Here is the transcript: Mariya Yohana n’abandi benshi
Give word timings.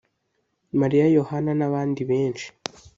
Mariya 0.79 1.05
Yohana 1.17 1.51
n’abandi 1.59 2.01
benshi 2.09 2.47